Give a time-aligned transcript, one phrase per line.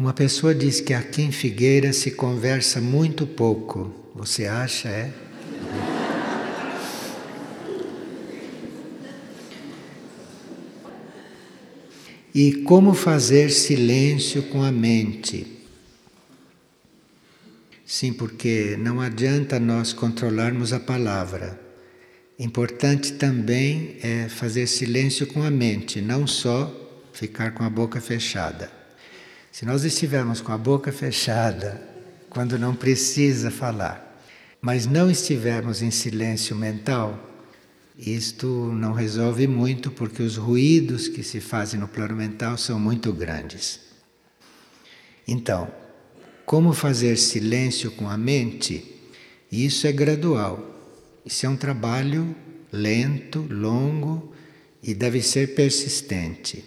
[0.00, 3.94] Uma pessoa diz que aqui em Figueira se conversa muito pouco.
[4.14, 5.12] Você acha, é?
[12.34, 15.46] E como fazer silêncio com a mente?
[17.84, 21.60] Sim, porque não adianta nós controlarmos a palavra.
[22.38, 26.74] Importante também é fazer silêncio com a mente, não só
[27.12, 28.79] ficar com a boca fechada.
[29.52, 31.82] Se nós estivermos com a boca fechada,
[32.28, 34.22] quando não precisa falar,
[34.60, 37.18] mas não estivermos em silêncio mental,
[37.98, 43.12] isto não resolve muito porque os ruídos que se fazem no plano mental são muito
[43.12, 43.80] grandes.
[45.26, 45.70] Então,
[46.46, 48.96] como fazer silêncio com a mente?
[49.50, 50.66] Isso é gradual.
[51.26, 52.34] Isso é um trabalho
[52.72, 54.32] lento, longo
[54.82, 56.64] e deve ser persistente.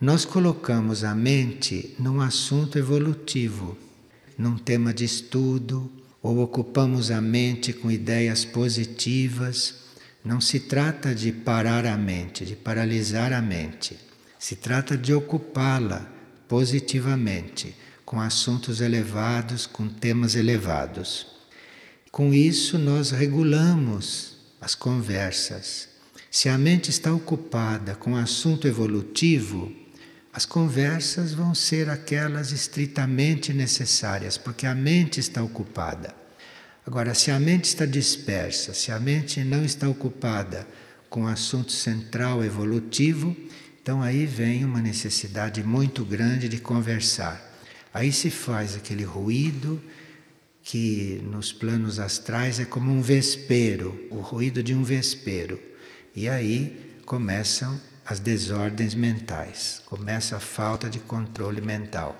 [0.00, 3.76] Nós colocamos a mente num assunto evolutivo,
[4.36, 5.90] num tema de estudo,
[6.22, 9.88] ou ocupamos a mente com ideias positivas
[10.24, 13.96] não se trata de parar a mente, de paralisar a mente.
[14.38, 16.06] Se trata de ocupá-la
[16.46, 21.26] positivamente, com assuntos elevados, com temas elevados.
[22.10, 25.88] Com isso, nós regulamos as conversas.
[26.30, 29.72] Se a mente está ocupada com assunto evolutivo,
[30.38, 36.14] as conversas vão ser aquelas estritamente necessárias, porque a mente está ocupada.
[36.86, 40.64] Agora, se a mente está dispersa, se a mente não está ocupada
[41.10, 43.36] com o assunto central evolutivo,
[43.82, 47.42] então aí vem uma necessidade muito grande de conversar.
[47.92, 49.82] Aí se faz aquele ruído
[50.62, 55.60] que nos planos astrais é como um vespeiro, o ruído de um vespeiro.
[56.14, 62.16] E aí começam as desordens mentais, começa a falta de controle mental.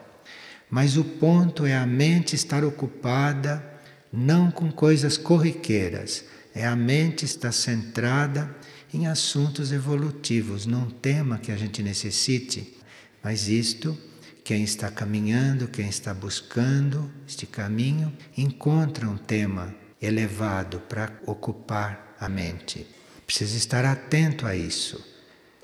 [0.68, 3.64] Mas o ponto é a mente estar ocupada
[4.12, 6.26] não com coisas corriqueiras.
[6.54, 8.54] É a mente está centrada
[8.92, 12.76] em assuntos evolutivos, num tema que a gente necessite.
[13.24, 13.96] Mas isto,
[14.44, 22.28] quem está caminhando, quem está buscando este caminho, encontra um tema elevado para ocupar a
[22.28, 22.86] mente.
[23.24, 25.07] Precisa estar atento a isso.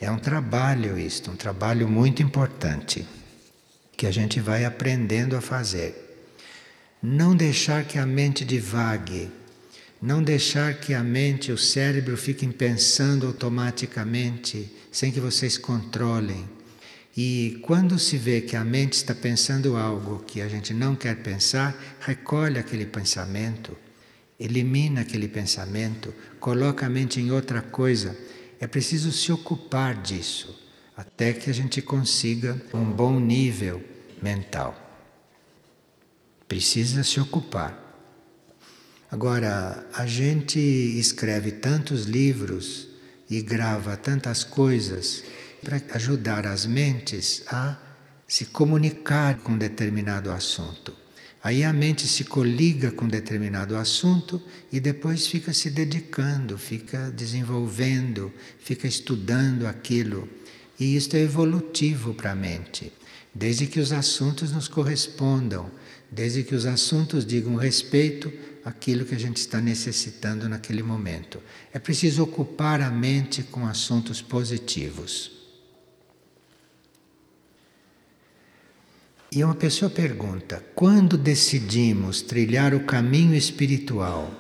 [0.05, 3.07] É um trabalho isto, um trabalho muito importante
[3.97, 6.05] que a gente vai aprendendo a fazer
[7.03, 9.31] não deixar que a mente divague,
[10.03, 16.47] não deixar que a mente, o cérebro fiquem pensando automaticamente, sem que vocês controlem.
[17.17, 21.17] E quando se vê que a mente está pensando algo que a gente não quer
[21.17, 23.75] pensar, recolhe aquele pensamento,
[24.39, 28.15] elimina aquele pensamento, coloca a mente em outra coisa.
[28.65, 30.59] É preciso se ocupar disso,
[30.97, 33.85] até que a gente consiga um bom nível
[34.23, 34.75] mental.
[36.49, 37.79] Precisa se ocupar.
[39.11, 42.89] Agora, a gente escreve tantos livros
[43.29, 45.23] e grava tantas coisas
[45.63, 47.77] para ajudar as mentes a
[48.27, 51.04] se comunicar com determinado assunto.
[51.45, 58.33] Aí a mente se coliga com determinado assunto e depois fica se dedicando, fica desenvolvendo,
[58.59, 60.29] fica estudando aquilo.
[60.81, 62.93] E isto é evolutivo para a mente,
[63.33, 65.71] desde que os assuntos nos correspondam
[66.15, 68.33] desde que os assuntos digam respeito
[68.65, 71.41] àquilo que a gente está necessitando naquele momento.
[71.73, 75.34] É preciso ocupar a mente com assuntos positivos.
[79.35, 84.33] E uma pessoa pergunta: quando decidimos trilhar o caminho espiritual,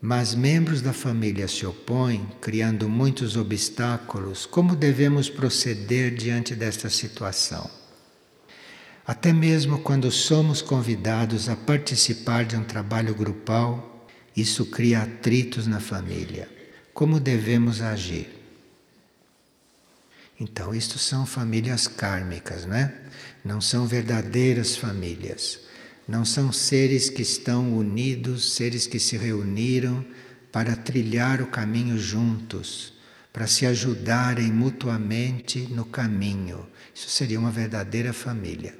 [0.00, 7.70] mas membros da família se opõem, criando muitos obstáculos, como devemos proceder diante desta situação?
[9.06, 15.80] Até mesmo quando somos convidados a participar de um trabalho grupal, isso cria atritos na
[15.80, 16.48] família.
[16.94, 18.39] Como devemos agir?
[20.40, 22.94] Então, isto são famílias kármicas, não é?
[23.44, 25.60] Não são verdadeiras famílias.
[26.08, 30.02] Não são seres que estão unidos, seres que se reuniram
[30.50, 32.94] para trilhar o caminho juntos,
[33.30, 36.66] para se ajudarem mutuamente no caminho.
[36.94, 38.76] Isso seria uma verdadeira família.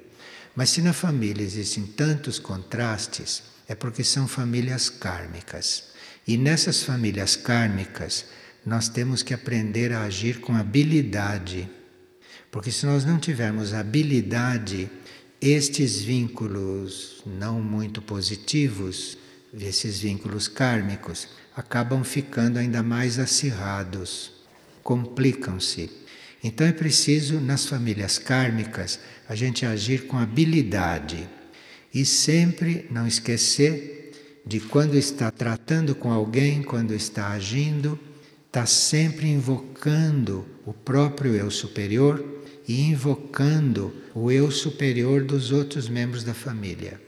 [0.55, 5.91] Mas se na família existem tantos contrastes, é porque são famílias kármicas.
[6.27, 8.25] E nessas famílias kármicas,
[8.65, 11.69] nós temos que aprender a agir com habilidade.
[12.51, 14.89] Porque se nós não tivermos habilidade,
[15.41, 19.17] estes vínculos não muito positivos,
[19.53, 24.31] esses vínculos kármicos, acabam ficando ainda mais acirrados,
[24.83, 25.89] complicam-se.
[26.43, 31.27] Então é preciso, nas famílias kármicas, a gente agir com habilidade
[31.93, 37.99] e sempre não esquecer de quando está tratando com alguém, quando está agindo,
[38.51, 42.21] está sempre invocando o próprio eu superior
[42.67, 46.99] e invocando o eu superior dos outros membros da família.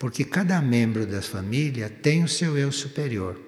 [0.00, 3.40] Porque cada membro da família tem o seu eu superior.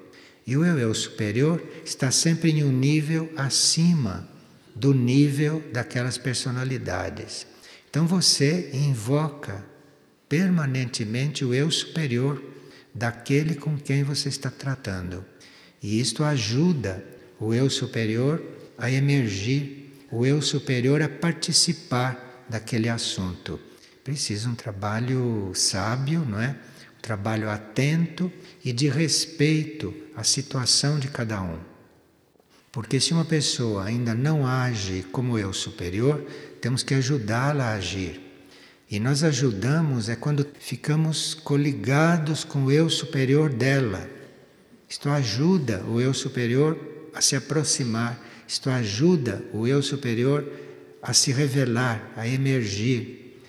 [0.47, 4.29] E o eu, eu superior está sempre em um nível acima
[4.73, 7.45] do nível daquelas personalidades.
[7.91, 9.65] Então você invoca
[10.29, 12.41] permanentemente o eu superior
[12.95, 15.25] daquele com quem você está tratando.
[15.83, 18.43] E isto ajuda o eu superior
[18.79, 23.59] a emergir, o eu superior a participar daquele assunto.
[24.05, 26.51] Precisa um trabalho sábio, não é?
[26.99, 28.33] Um trabalho atento
[28.65, 31.59] e de respeito à situação de cada um.
[32.71, 36.25] Porque se uma pessoa ainda não age como eu superior,
[36.61, 38.21] temos que ajudá-la a agir.
[38.89, 44.09] E nós ajudamos é quando ficamos coligados com o eu superior dela.
[44.89, 50.47] Isto ajuda o eu superior a se aproximar, isto ajuda o eu superior
[51.03, 53.41] a se revelar, a emergir.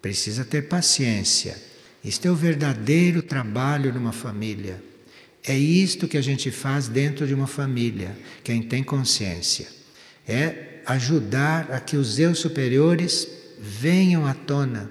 [0.00, 1.56] Precisa ter paciência.
[2.02, 4.82] Isto é o verdadeiro trabalho numa família.
[5.44, 9.68] É isto que a gente faz dentro de uma família, quem tem consciência.
[10.26, 13.28] É ajudar a que os eu superiores
[13.58, 14.90] venham à tona.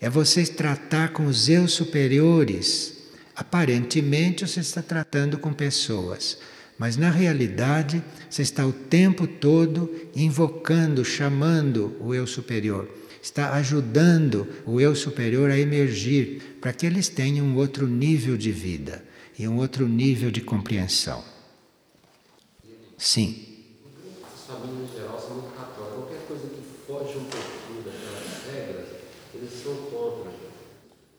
[0.00, 2.94] É você tratar com os eu superiores.
[3.36, 6.38] Aparentemente você está tratando com pessoas,
[6.78, 12.88] mas na realidade você está o tempo todo invocando, chamando o eu superior.
[13.22, 18.52] Está ajudando o eu superior a emergir para que eles tenham um outro nível de
[18.52, 19.04] vida
[19.38, 21.24] e um outro nível de compreensão.
[22.98, 23.46] Sim.
[24.22, 25.94] As famílias em geral são muito católicas.
[25.94, 28.86] Qualquer coisa que foge um pouquinho daquelas regras,
[29.34, 30.32] eles são contra.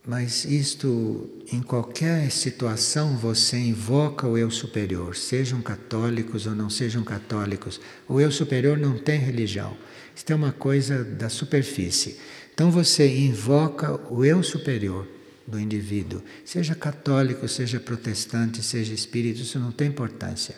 [0.06, 7.03] Mas isto, em qualquer situação, você invoca o eu superior, sejam católicos ou não sejam
[7.03, 7.80] católicos.
[8.07, 9.77] O eu superior não tem religião.
[10.15, 12.19] Isto é uma coisa da superfície.
[12.53, 15.07] Então você invoca o eu superior
[15.45, 20.56] do indivíduo, seja católico, seja protestante, seja espírito, isso não tem importância.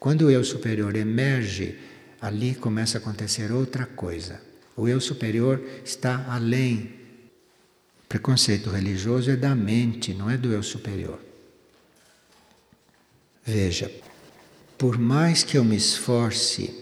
[0.00, 1.78] Quando o eu superior emerge,
[2.20, 4.40] ali começa a acontecer outra coisa.
[4.76, 7.03] O eu superior está além.
[8.08, 11.18] Preconceito religioso é da mente, não é do eu superior.
[13.44, 13.90] Veja,
[14.78, 16.74] por mais que eu me esforce,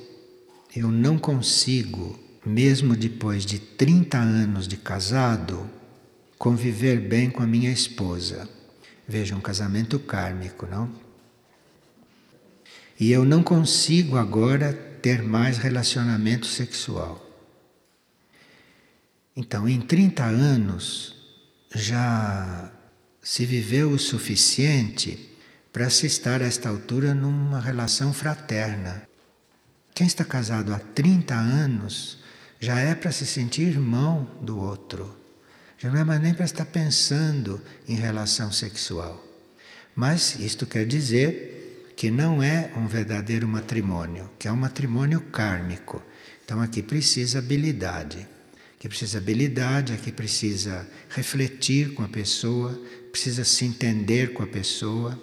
[0.75, 5.69] eu não consigo, mesmo depois de 30 anos de casado,
[6.39, 8.49] conviver bem com a minha esposa.
[9.07, 10.91] Veja, um casamento kármico, não?
[12.99, 17.32] E eu não consigo agora ter mais relacionamento sexual.
[19.37, 21.15] Então, em 30 anos,
[21.75, 22.71] já
[23.23, 25.31] se viveu o suficiente
[25.73, 29.03] para se estar a esta altura numa relação fraterna.
[29.95, 32.19] Quem está casado há 30 anos
[32.61, 35.17] já é para se sentir irmão do outro.
[35.79, 39.25] Já não é mais nem para estar pensando em relação sexual.
[39.97, 46.03] Mas isto quer dizer que não é um verdadeiro matrimônio, que é um matrimônio kármico.
[46.45, 48.27] Então aqui precisa habilidade.
[48.83, 52.77] Aqui precisa habilidade, aqui precisa refletir com a pessoa,
[53.13, 55.17] precisa se entender com a pessoa,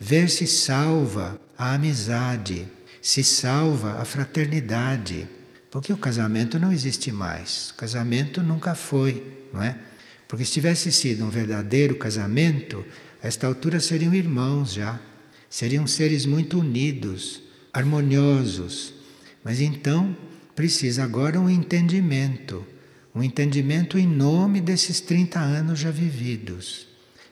[0.00, 2.66] ver se salva a amizade,
[3.00, 5.28] se salva a fraternidade.
[5.70, 7.70] Porque o casamento não existe mais.
[7.70, 9.22] O casamento nunca foi,
[9.52, 9.78] não é?
[10.26, 12.84] Porque se tivesse sido um verdadeiro casamento,
[13.22, 14.98] a esta altura seriam irmãos já,
[15.48, 17.40] seriam seres muito unidos,
[17.72, 18.94] harmoniosos.
[19.44, 20.16] Mas então
[20.56, 22.66] precisa agora um entendimento,
[23.16, 26.86] um entendimento em nome desses 30 anos já vividos.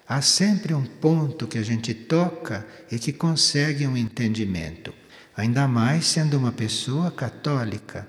[0.09, 4.93] Há sempre um ponto que a gente toca e que consegue um entendimento,
[5.37, 8.09] ainda mais sendo uma pessoa católica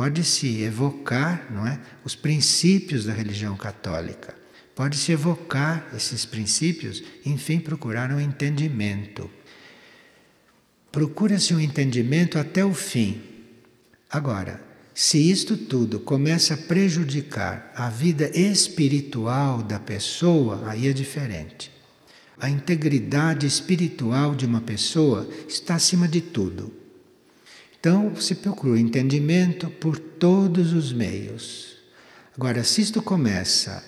[0.00, 4.34] pode-se evocar não é, os princípios da religião católica.
[4.74, 9.30] Pode-se evocar esses princípios, enfim, procurar um entendimento.
[10.90, 13.20] Procura-se um entendimento até o fim.
[14.08, 14.62] Agora,
[15.02, 21.72] se isto tudo começa a prejudicar a vida espiritual da pessoa, aí é diferente.
[22.38, 26.70] A integridade espiritual de uma pessoa está acima de tudo.
[27.80, 31.78] Então, se procura entendimento por todos os meios.
[32.36, 33.82] Agora, se isto começa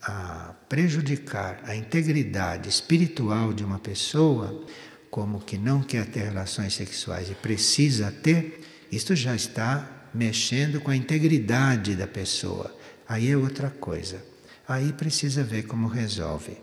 [0.00, 4.64] a prejudicar a integridade espiritual de uma pessoa,
[5.10, 8.60] como que não quer ter relações sexuais e precisa ter,
[8.92, 12.74] isto já está mexendo com a integridade da pessoa.
[13.08, 14.24] Aí é outra coisa.
[14.66, 16.56] Aí precisa ver como resolve.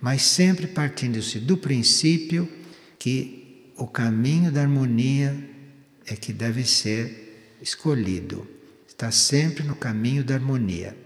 [0.00, 2.48] Mas sempre partindo-se do princípio
[2.98, 5.34] que o caminho da harmonia
[6.06, 8.46] é que deve ser escolhido.
[8.86, 10.96] Está sempre no caminho da harmonia.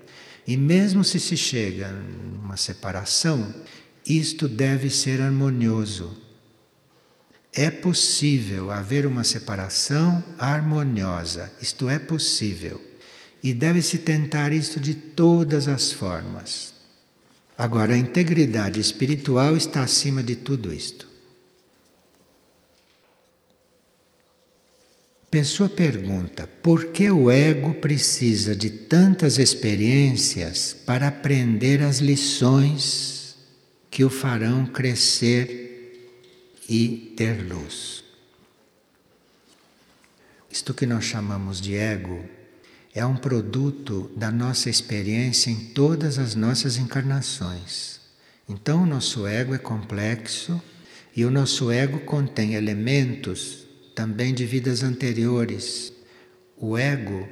[0.47, 3.55] E mesmo se se chega numa separação,
[4.05, 6.17] isto deve ser harmonioso.
[7.53, 11.51] É possível haver uma separação harmoniosa.
[11.61, 12.81] Isto é possível.
[13.43, 16.75] E deve-se tentar isto de todas as formas.
[17.57, 21.09] Agora, a integridade espiritual está acima de tudo isto.
[25.31, 33.37] Pessoa pergunta: por que o ego precisa de tantas experiências para aprender as lições
[33.91, 35.68] que o farão crescer
[36.69, 38.05] e ter luz?
[40.51, 42.25] Isto que nós chamamos de ego
[42.95, 48.01] é um produto da nossa experiência em todas as nossas encarnações.
[48.49, 50.61] Então, o nosso ego é complexo
[51.15, 55.93] e o nosso ego contém elementos também de vidas anteriores.
[56.57, 57.29] O ego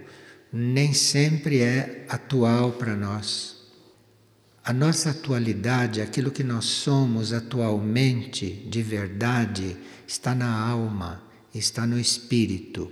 [0.52, 3.55] nem sempre é atual para nós.
[4.66, 9.76] A nossa atualidade, aquilo que nós somos atualmente, de verdade,
[10.08, 11.22] está na alma,
[11.54, 12.90] está no espírito.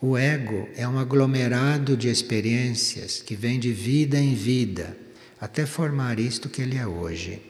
[0.00, 4.96] O ego é um aglomerado de experiências que vem de vida em vida,
[5.40, 7.42] até formar isto que ele é hoje.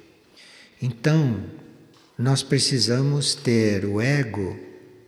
[0.80, 1.44] Então,
[2.16, 4.58] nós precisamos ter o ego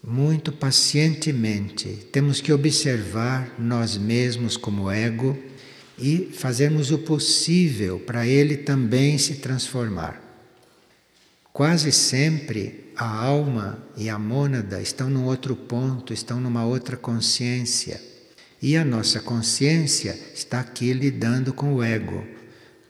[0.06, 2.06] muito pacientemente.
[2.12, 5.34] Temos que observar nós mesmos como ego
[5.98, 10.22] e fazermos o possível para ele também se transformar.
[11.52, 18.00] Quase sempre a alma e a mônada estão num outro ponto, estão numa outra consciência.
[18.60, 22.26] E a nossa consciência está aqui lidando com o ego,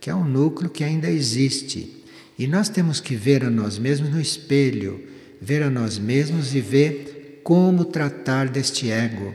[0.01, 2.05] que é um núcleo que ainda existe.
[2.39, 6.61] E nós temos que ver a nós mesmos no espelho ver a nós mesmos e
[6.61, 9.35] ver como tratar deste ego,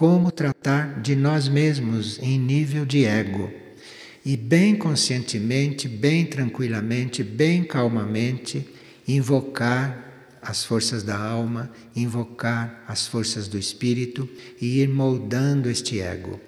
[0.00, 3.52] como tratar de nós mesmos em nível de ego.
[4.24, 8.66] E bem conscientemente, bem tranquilamente, bem calmamente,
[9.06, 14.26] invocar as forças da alma, invocar as forças do espírito
[14.58, 16.40] e ir moldando este ego.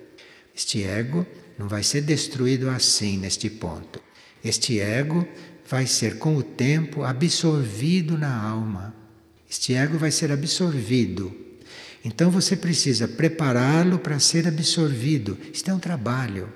[0.57, 1.27] Este ego
[1.59, 4.01] não vai ser destruído assim neste ponto.
[4.43, 5.29] Este ego
[5.69, 8.95] vai ser com o tempo absorvido na alma.
[9.47, 11.52] Este ego vai ser absorvido.
[12.05, 15.39] Então você precisa prepará-lo para ser absorvido.
[15.53, 16.53] Isto é um trabalho.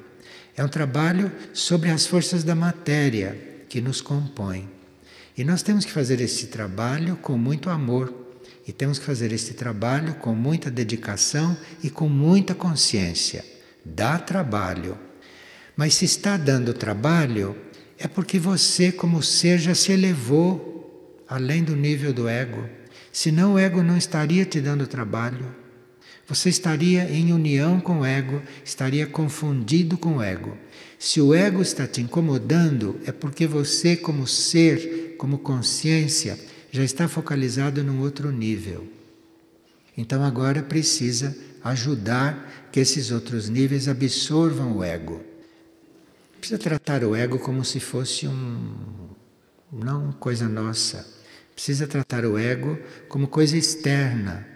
[0.56, 3.38] É um trabalho sobre as forças da matéria
[3.68, 4.68] que nos compõem.
[5.36, 8.12] E nós temos que fazer esse trabalho com muito amor.
[8.66, 13.44] E temos que fazer esse trabalho com muita dedicação e com muita consciência.
[13.84, 14.98] Dá trabalho.
[15.76, 17.54] Mas se está dando trabalho,
[17.98, 22.68] é porque você, como ser, já se elevou além do nível do ego.
[23.16, 25.46] Senão o ego não estaria te dando trabalho.
[26.28, 30.54] Você estaria em união com o ego, estaria confundido com o ego.
[30.98, 36.38] Se o ego está te incomodando, é porque você, como ser, como consciência,
[36.70, 38.86] já está focalizado num outro nível.
[39.96, 45.24] Então agora precisa ajudar que esses outros níveis absorvam o ego.
[46.38, 48.76] Precisa tratar o ego como se fosse um
[49.72, 51.15] não coisa nossa.
[51.56, 54.46] Precisa tratar o ego como coisa externa.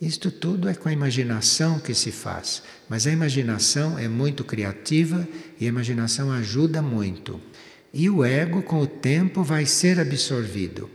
[0.00, 5.26] Isto tudo é com a imaginação que se faz, mas a imaginação é muito criativa
[5.60, 7.40] e a imaginação ajuda muito.
[7.92, 10.90] E o ego, com o tempo, vai ser absorvido,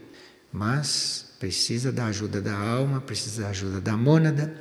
[0.51, 4.53] mas precisa da ajuda da alma, precisa da ajuda da mônada,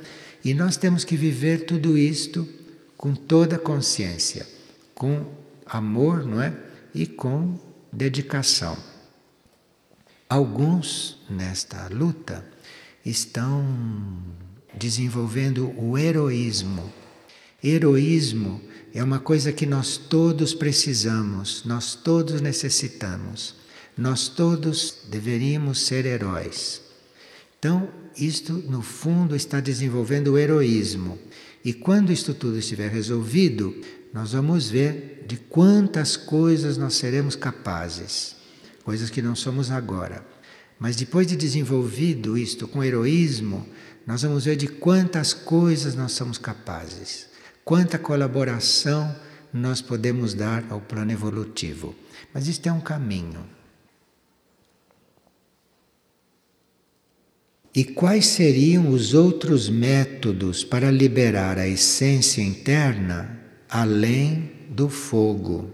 [0.45, 2.47] e nós temos que viver tudo isto
[2.95, 4.47] com toda a consciência,
[4.95, 5.25] com
[5.65, 6.53] amor, não é?
[6.95, 7.59] E com
[7.91, 8.88] dedicação.
[10.29, 12.45] Alguns nesta luta
[13.03, 13.65] estão
[14.77, 16.93] desenvolvendo o heroísmo.
[17.63, 18.61] Heroísmo
[18.93, 23.55] é uma coisa que nós todos precisamos, nós todos necessitamos.
[23.97, 26.79] Nós todos deveríamos ser heróis.
[27.57, 31.17] Então, isto no fundo está desenvolvendo o heroísmo.
[31.65, 33.75] E quando isto tudo estiver resolvido,
[34.13, 38.35] nós vamos ver de quantas coisas nós seremos capazes,
[38.89, 40.25] coisas que não somos agora.
[40.79, 43.69] Mas depois de desenvolvido isto com heroísmo,
[44.07, 47.27] nós vamos ver de quantas coisas nós somos capazes,
[47.63, 49.15] quanta colaboração
[49.53, 51.93] nós podemos dar ao plano evolutivo.
[52.33, 53.45] Mas isto é um caminho.
[57.75, 65.69] E quais seriam os outros métodos para liberar a essência interna além do fogo?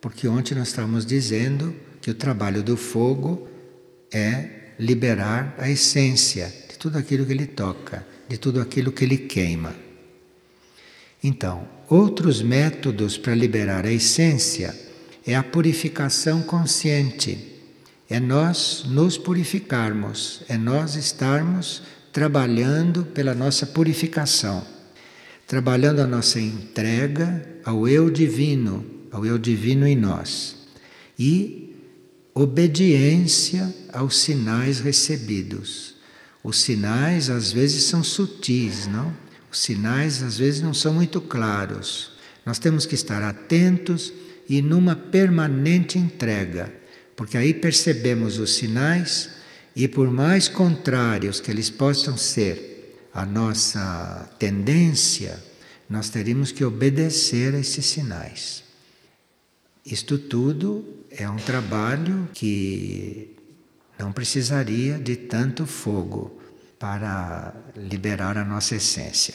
[0.00, 3.48] Porque ontem nós estávamos dizendo que o trabalho do fogo
[4.12, 9.16] é liberar a essência de tudo aquilo que ele toca, de tudo aquilo que ele
[9.16, 9.74] queima.
[11.22, 14.78] Então, outros métodos para liberar a essência
[15.26, 17.38] é a purificação consciente.
[18.10, 24.62] É nós nos purificarmos, é nós estarmos trabalhando pela nossa purificação,
[25.46, 30.54] trabalhando a nossa entrega ao eu divino, ao eu divino em nós.
[31.18, 31.63] E
[32.34, 35.94] obediência aos sinais recebidos.
[36.42, 39.14] Os sinais às vezes são sutis, não?
[39.50, 42.10] Os sinais às vezes não são muito claros.
[42.44, 44.12] Nós temos que estar atentos
[44.48, 46.74] e numa permanente entrega,
[47.14, 49.30] porque aí percebemos os sinais
[49.76, 55.42] e por mais contrários que eles possam ser a nossa tendência,
[55.88, 58.63] nós teríamos que obedecer a esses sinais.
[59.84, 63.36] Isto tudo é um trabalho que
[63.98, 66.40] não precisaria de tanto fogo
[66.78, 69.34] para liberar a nossa essência.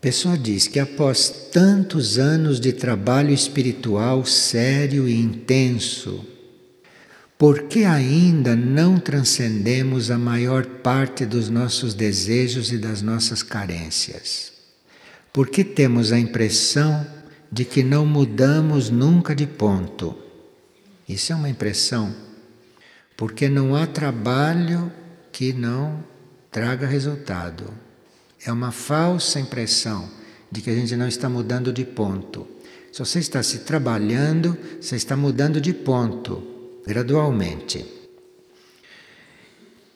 [0.00, 6.26] Pessoa diz que após tantos anos de trabalho espiritual sério e intenso,
[7.38, 14.51] por que ainda não transcendemos a maior parte dos nossos desejos e das nossas carências?
[15.32, 17.06] Por que temos a impressão
[17.50, 20.14] de que não mudamos nunca de ponto?
[21.08, 22.14] Isso é uma impressão,
[23.16, 24.92] porque não há trabalho
[25.32, 26.04] que não
[26.50, 27.72] traga resultado.
[28.44, 30.06] É uma falsa impressão
[30.50, 32.46] de que a gente não está mudando de ponto.
[32.92, 36.42] Se você está se trabalhando, você está mudando de ponto,
[36.86, 37.86] gradualmente.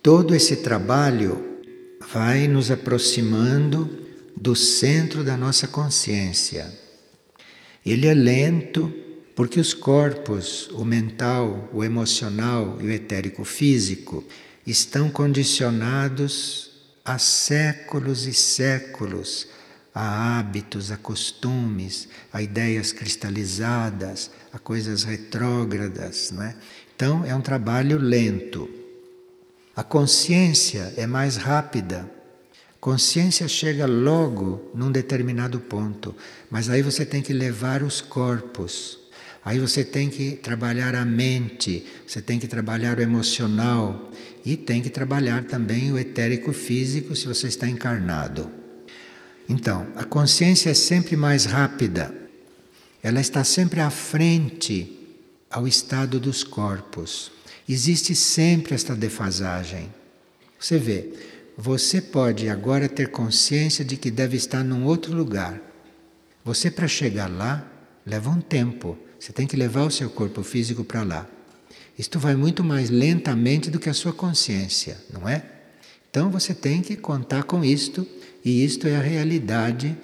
[0.02, 1.58] Todo esse trabalho
[2.10, 4.05] vai nos aproximando
[4.36, 6.72] do centro da nossa consciência.
[7.84, 8.92] Ele é lento
[9.34, 14.24] porque os corpos, o mental, o emocional e o etérico físico,
[14.66, 16.70] estão condicionados
[17.04, 19.48] há séculos e séculos
[19.94, 26.54] a hábitos, a costumes, a ideias cristalizadas, a coisas retrógradas, não é?
[26.94, 28.68] Então é um trabalho lento.
[29.74, 32.10] A consciência é mais rápida.
[32.86, 36.14] Consciência chega logo num determinado ponto,
[36.48, 39.00] mas aí você tem que levar os corpos.
[39.44, 44.12] Aí você tem que trabalhar a mente, você tem que trabalhar o emocional,
[44.44, 48.48] e tem que trabalhar também o etérico físico se você está encarnado.
[49.48, 52.14] Então, a consciência é sempre mais rápida,
[53.02, 54.96] ela está sempre à frente
[55.50, 57.32] ao estado dos corpos.
[57.68, 59.92] Existe sempre esta defasagem.
[60.56, 65.58] Você vê, você pode agora ter consciência de que deve estar num outro lugar.
[66.44, 67.66] Você, para chegar lá,
[68.04, 68.98] leva um tempo.
[69.18, 71.26] Você tem que levar o seu corpo físico para lá.
[71.98, 75.42] Isto vai muito mais lentamente do que a sua consciência, não é?
[76.10, 78.06] Então você tem que contar com isto,
[78.44, 79.96] e isto é a realidade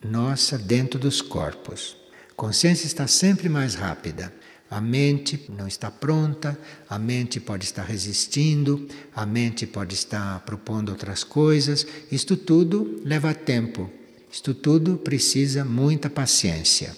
[0.00, 1.96] nossa dentro dos corpos.
[2.36, 4.32] Consciência está sempre mais rápida.
[4.72, 6.58] A mente não está pronta,
[6.88, 11.86] a mente pode estar resistindo, a mente pode estar propondo outras coisas.
[12.10, 13.90] Isto tudo leva tempo,
[14.32, 16.96] isto tudo precisa muita paciência.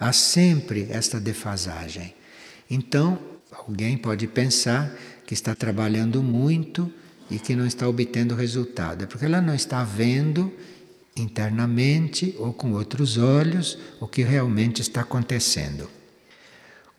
[0.00, 2.12] Há sempre esta defasagem.
[2.68, 3.20] Então,
[3.52, 4.92] alguém pode pensar
[5.24, 6.92] que está trabalhando muito
[7.30, 9.04] e que não está obtendo resultado.
[9.04, 10.52] É porque ela não está vendo
[11.16, 15.97] internamente ou com outros olhos o que realmente está acontecendo.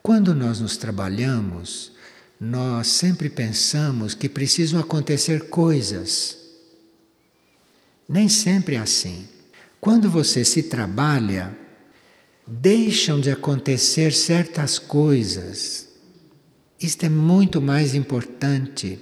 [0.01, 1.91] Quando nós nos trabalhamos,
[2.39, 6.37] nós sempre pensamos que precisam acontecer coisas.
[8.07, 9.27] Nem sempre é assim.
[9.81, 11.55] Quando você se trabalha,
[12.47, 15.87] deixam de acontecer certas coisas.
[16.79, 18.99] Isto é muito mais importante.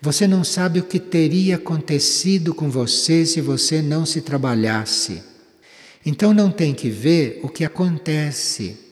[0.00, 5.22] Você não sabe o que teria acontecido com você se você não se trabalhasse.
[6.06, 8.89] Então não tem que ver o que acontece.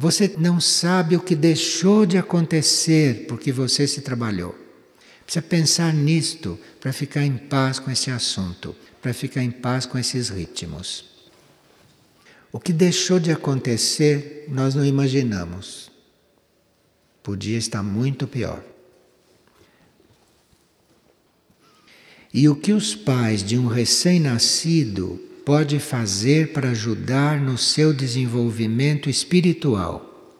[0.00, 4.54] Você não sabe o que deixou de acontecer porque você se trabalhou.
[5.24, 9.98] Precisa pensar nisto para ficar em paz com esse assunto, para ficar em paz com
[9.98, 11.04] esses ritmos.
[12.52, 15.90] O que deixou de acontecer, nós não imaginamos.
[17.20, 18.62] Podia estar muito pior.
[22.32, 29.08] E o que os pais de um recém-nascido pode fazer para ajudar no seu desenvolvimento
[29.08, 30.36] espiritual?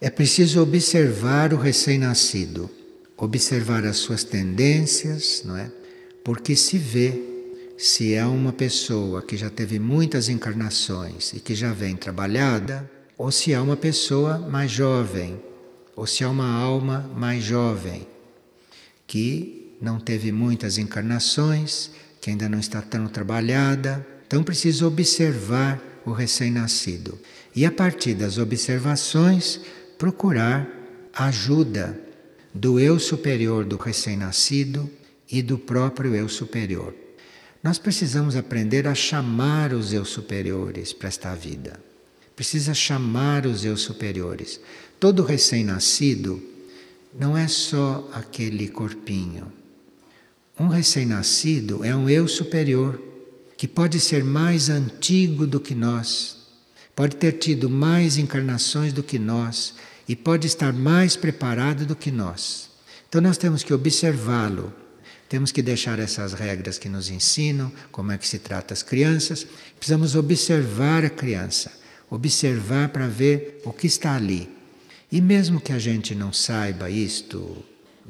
[0.00, 2.70] É preciso observar o recém-nascido,
[3.14, 5.70] observar as suas tendências, não é?
[6.24, 7.20] Porque se vê
[7.76, 13.30] se é uma pessoa que já teve muitas encarnações e que já vem trabalhada, ou
[13.30, 15.38] se é uma pessoa mais jovem,
[15.94, 18.06] ou se é uma alma mais jovem,
[19.06, 21.90] que não teve muitas encarnações,
[22.26, 24.04] que ainda não está tão trabalhada.
[24.26, 27.16] Então precisa observar o recém-nascido.
[27.54, 29.60] E a partir das observações,
[29.96, 30.68] procurar
[31.14, 31.96] ajuda
[32.52, 34.90] do eu superior do recém-nascido
[35.30, 36.92] e do próprio eu superior.
[37.62, 41.78] Nós precisamos aprender a chamar os eu superiores para esta vida.
[42.34, 44.58] Precisa chamar os eu superiores.
[44.98, 46.42] Todo recém-nascido
[47.16, 49.52] não é só aquele corpinho.
[50.58, 52.98] Um recém-nascido é um eu superior
[53.58, 56.48] que pode ser mais antigo do que nós,
[56.94, 59.74] pode ter tido mais encarnações do que nós
[60.08, 62.70] e pode estar mais preparado do que nós.
[63.06, 64.72] Então nós temos que observá-lo,
[65.28, 69.46] temos que deixar essas regras que nos ensinam como é que se trata as crianças,
[69.76, 71.70] precisamos observar a criança,
[72.08, 74.48] observar para ver o que está ali.
[75.12, 77.62] E mesmo que a gente não saiba isto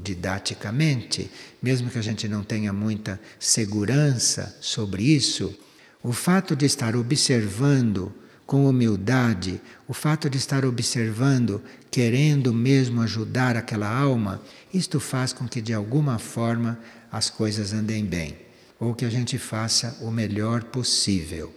[0.03, 1.31] didaticamente,
[1.67, 5.53] mesmo que a gente não tenha muita segurança sobre isso,
[6.01, 8.15] o fato de estar observando
[8.47, 14.41] com humildade, o fato de estar observando, querendo mesmo ajudar aquela alma,
[14.73, 16.79] isto faz com que de alguma forma
[17.11, 18.37] as coisas andem bem,
[18.79, 21.53] ou que a gente faça o melhor possível.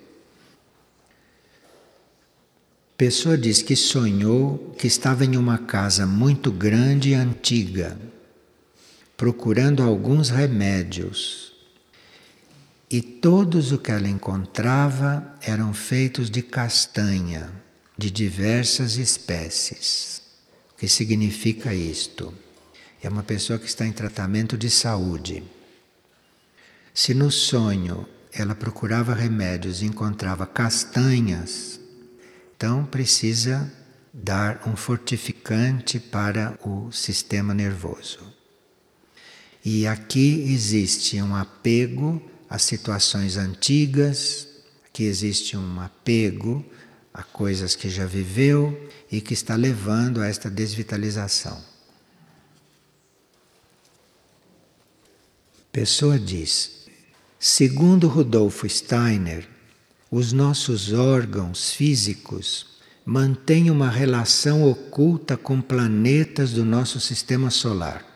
[2.97, 7.95] Pessoa diz que sonhou que estava em uma casa muito grande e antiga,
[9.19, 11.51] procurando alguns remédios
[12.89, 17.51] e todos o que ela encontrava eram feitos de castanha,
[17.97, 20.21] de diversas espécies.
[20.71, 22.33] O que significa isto?
[23.03, 25.43] É uma pessoa que está em tratamento de saúde.
[26.93, 31.77] Se no sonho ela procurava remédios e encontrava castanhas,
[32.55, 33.69] então precisa
[34.13, 38.28] dar um fortificante para o sistema nervoso.
[39.63, 44.47] E aqui existe um apego às situações antigas,
[44.93, 46.65] que existe um apego
[47.13, 51.61] a coisas que já viveu e que está levando a esta desvitalização.
[55.71, 56.87] Pessoa diz:
[57.37, 59.47] segundo Rudolf Steiner,
[60.09, 62.65] os nossos órgãos físicos
[63.05, 68.08] mantêm uma relação oculta com planetas do nosso sistema solar.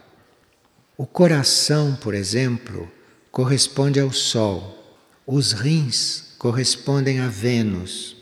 [0.95, 2.87] O coração, por exemplo,
[3.31, 4.79] corresponde ao Sol,
[5.25, 8.15] os rins correspondem a Vênus,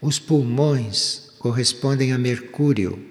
[0.00, 3.04] os pulmões correspondem a Mercúrio,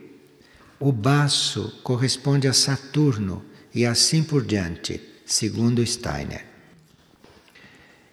[0.80, 3.44] o baço corresponde a Saturno
[3.76, 6.46] e assim por diante, segundo Steiner.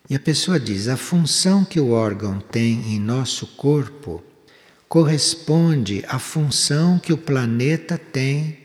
[0.08, 4.24] E a pessoa diz: a função que o órgão tem em nosso corpo
[4.88, 8.58] corresponde à função que o planeta tem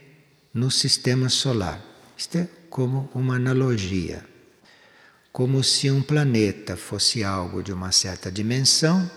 [0.52, 1.85] no sistema solar.
[2.18, 4.26] Isto é como uma analogia
[5.36, 9.12] como se um planeta fosse algo de uma certa dimensão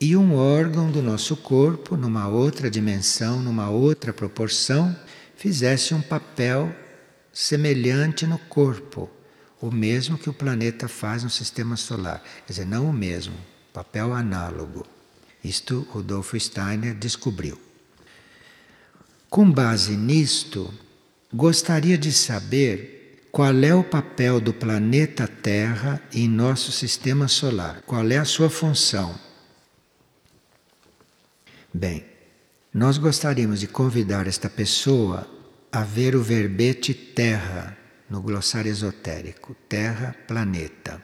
[0.00, 4.98] e um órgão do nosso corpo, numa outra dimensão, numa outra proporção,
[5.36, 6.74] fizesse um papel
[7.34, 9.10] semelhante no corpo,
[9.60, 12.22] o mesmo que o planeta faz no sistema solar.
[12.46, 13.36] Quer dizer, não o mesmo,
[13.74, 14.86] papel análogo.
[15.44, 17.60] Isto Rudolf Steiner descobriu.
[19.28, 20.72] Com base nisto,
[21.34, 27.82] gostaria de saber qual é o papel do planeta Terra em nosso sistema solar?
[27.84, 29.18] Qual é a sua função?
[31.72, 32.04] Bem,
[32.72, 35.28] nós gostaríamos de convidar esta pessoa
[35.72, 37.76] a ver o verbete Terra
[38.08, 41.02] no glossário esotérico Terra, planeta.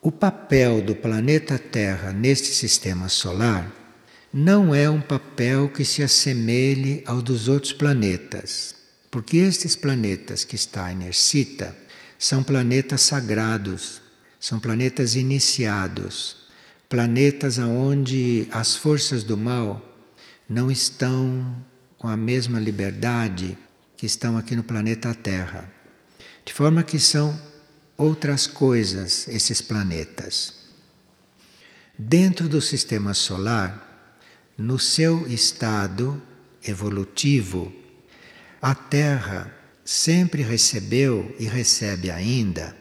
[0.00, 3.83] O papel do planeta Terra neste sistema solar
[4.36, 8.74] não é um papel que se assemelhe ao dos outros planetas.
[9.08, 11.76] Porque estes planetas que Steiner cita
[12.18, 14.02] são planetas sagrados,
[14.40, 16.48] são planetas iniciados,
[16.88, 19.80] planetas onde as forças do mal
[20.48, 21.56] não estão
[21.96, 23.56] com a mesma liberdade
[23.96, 25.72] que estão aqui no planeta Terra.
[26.44, 27.40] De forma que são
[27.96, 30.54] outras coisas esses planetas.
[31.96, 33.93] Dentro do sistema solar,
[34.56, 36.20] no seu estado
[36.62, 37.72] evolutivo,
[38.62, 39.52] a Terra
[39.84, 42.74] sempre recebeu e recebe ainda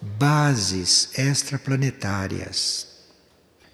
[0.00, 2.86] bases extraplanetárias,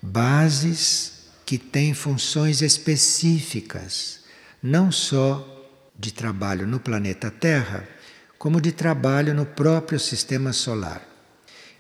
[0.01, 1.13] bases
[1.45, 4.21] que tem funções específicas,
[4.63, 5.51] não só
[5.99, 7.87] de trabalho no planeta Terra,
[8.39, 11.07] como de trabalho no próprio sistema solar.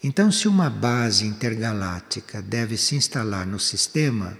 [0.02, 4.36] Então, se uma base intergaláctica deve se instalar no sistema,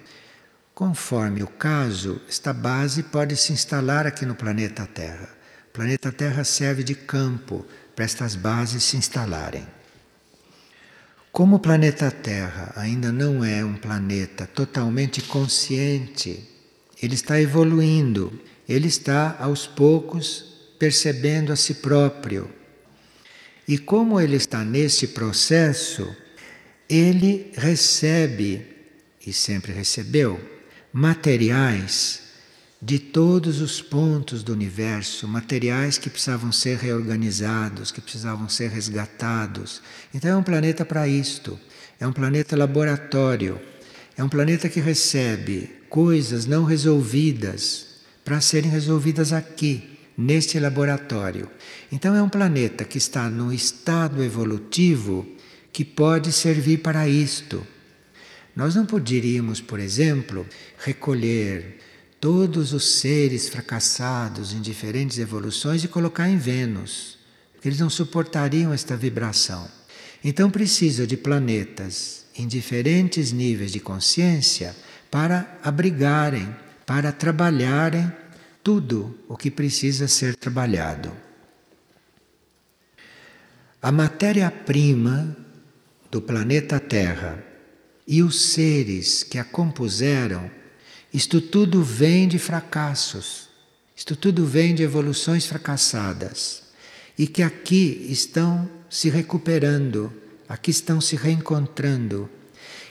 [0.75, 5.29] conforme o caso, esta base pode se instalar aqui no planeta Terra.
[5.69, 9.67] O planeta Terra serve de campo para estas bases se instalarem.
[11.31, 16.49] Como o planeta Terra ainda não é um planeta totalmente consciente,
[17.01, 22.51] ele está evoluindo, ele está aos poucos percebendo a si próprio.
[23.67, 26.15] E como ele está nesse processo,
[26.89, 28.67] ele recebe,
[29.27, 30.54] e sempre recebeu,
[30.97, 32.21] materiais
[32.81, 39.83] de todos os pontos do universo, materiais que precisavam ser reorganizados, que precisavam ser resgatados.
[40.15, 41.59] Então é um planeta para isto.
[41.99, 43.61] É um planeta laboratório.
[44.17, 47.87] É um planeta que recebe coisas não resolvidas
[48.25, 51.51] para serem resolvidas aqui, neste laboratório.
[51.91, 55.27] Então é um planeta que está no estado evolutivo
[55.73, 57.67] que pode servir para isto.
[58.55, 60.47] Nós não poderíamos, por exemplo,
[60.79, 61.79] recolher
[62.21, 67.19] todos os seres fracassados em diferentes evoluções e colocar em Vênus,
[67.65, 69.69] eles não suportariam esta vibração.
[70.23, 74.75] Então precisa de planetas em diferentes níveis de consciência
[75.11, 76.55] para abrigarem,
[76.87, 78.11] para trabalharem
[78.63, 81.13] tudo o que precisa ser trabalhado.
[83.83, 85.37] A matéria-prima
[86.11, 87.54] do planeta Terra
[88.07, 90.51] e os seres que a compuseram
[91.15, 93.49] isto tudo vem de fracassos,
[93.97, 96.65] isto tudo vem de evoluções fracassadas
[97.17, 100.13] e que aqui estão se recuperando,
[100.49, 102.29] aqui estão se reencontrando.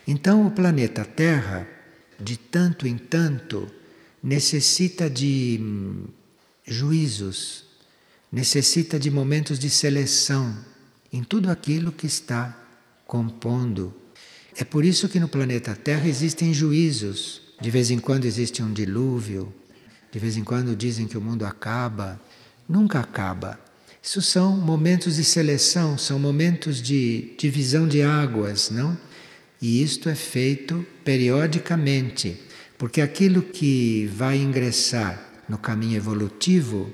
[0.07, 1.67] Então, o planeta Terra,
[2.17, 3.69] de tanto em tanto,
[4.23, 6.05] necessita de hum,
[6.65, 7.65] juízos,
[8.31, 10.57] necessita de momentos de seleção
[11.11, 12.57] em tudo aquilo que está
[13.05, 13.93] compondo.
[14.55, 18.71] É por isso que no planeta Terra existem juízos de vez em quando existe um
[18.71, 19.53] dilúvio,
[20.11, 22.19] de vez em quando dizem que o mundo acaba.
[22.67, 23.59] Nunca acaba.
[24.01, 28.97] Isso são momentos de seleção, são momentos de divisão de águas, não?
[29.61, 32.37] E isto é feito periodicamente,
[32.77, 36.91] porque aquilo que vai ingressar no caminho evolutivo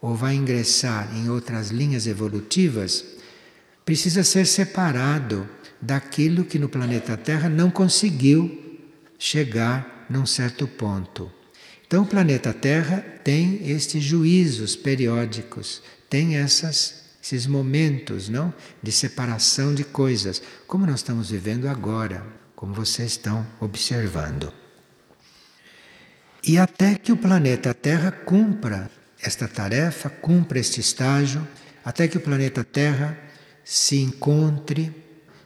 [0.00, 3.04] ou vai ingressar em outras linhas evolutivas
[3.84, 5.48] precisa ser separado
[5.84, 8.80] daquilo que no planeta Terra não conseguiu
[9.18, 11.30] chegar num certo ponto.
[11.86, 19.74] Então o planeta Terra tem estes juízos periódicos, tem essas, esses momentos não, de separação
[19.74, 22.24] de coisas, como nós estamos vivendo agora,
[22.56, 24.52] como vocês estão observando.
[26.42, 28.90] E até que o planeta Terra cumpra
[29.22, 31.46] esta tarefa, cumpra este estágio,
[31.84, 33.18] até que o planeta Terra
[33.62, 35.03] se encontre,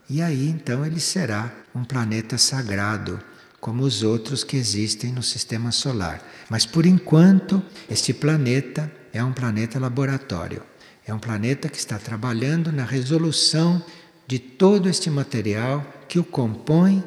[0.08, 3.20] e aí então ele será um planeta sagrado
[3.60, 6.22] como os outros que existem no sistema solar.
[6.48, 10.62] Mas por enquanto, este planeta é um planeta laboratório.
[11.06, 13.84] É um planeta que está trabalhando na resolução
[14.26, 17.02] de todo este material que o compõe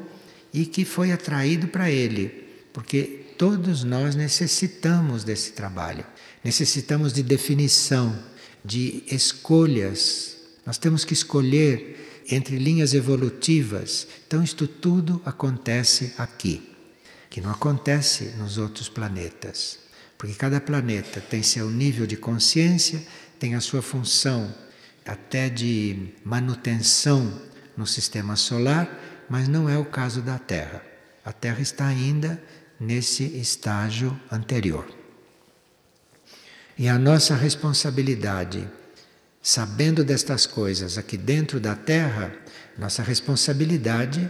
[0.54, 6.06] e que foi atraído para ele, porque todos nós necessitamos desse trabalho.
[6.44, 8.18] Necessitamos de definição,
[8.66, 10.38] de escolhas.
[10.66, 12.01] Nós temos que escolher
[12.32, 14.08] entre linhas evolutivas.
[14.26, 16.76] Então, isto tudo acontece aqui,
[17.30, 19.80] que não acontece nos outros planetas.
[20.18, 23.06] Porque cada planeta tem seu nível de consciência,
[23.38, 24.54] tem a sua função
[25.06, 27.42] até de manutenção
[27.76, 28.88] no sistema solar,
[29.30, 30.84] mas não é o caso da Terra.
[31.26, 32.42] A Terra está ainda
[32.80, 34.88] nesse estágio anterior.
[36.78, 38.68] E a nossa responsabilidade
[39.42, 42.32] Sabendo destas coisas aqui dentro da Terra,
[42.78, 44.30] nossa responsabilidade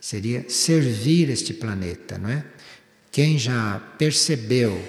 [0.00, 2.44] seria servir este planeta, não é?
[3.10, 4.80] Quem já percebeu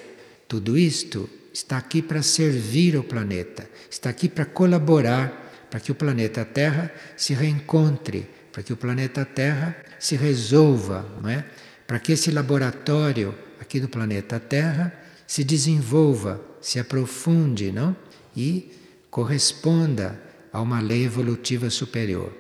[0.48, 5.96] tudo isto está aqui para servir o planeta, está aqui para colaborar para que o
[5.96, 11.43] planeta Terra se reencontre, para que o planeta Terra se resolva, não é?
[11.86, 14.93] Para que esse laboratório aqui do planeta Terra
[15.26, 17.96] se desenvolva, se aprofunde, não?
[18.36, 18.72] E
[19.17, 20.21] corresponda
[20.53, 22.32] a uma lei evolutiva superior.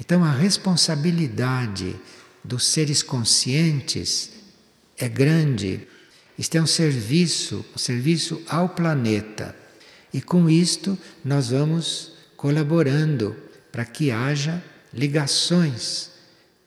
[0.00, 1.94] Então, a responsabilidade
[2.42, 4.32] dos seres conscientes
[4.98, 5.86] é grande.
[6.36, 9.54] Isto é um serviço, um serviço ao planeta.
[10.12, 13.36] E com isto nós vamos colaborando
[13.70, 14.60] para que haja
[14.92, 16.10] ligações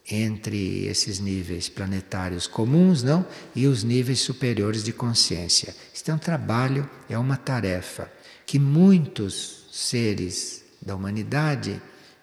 [0.10, 5.75] entre esses níveis planetários comuns, não, e os níveis superiores de consciência.
[5.93, 8.10] Isto é um trabalho, é uma tarefa
[8.47, 11.80] que muitos seres da humanidade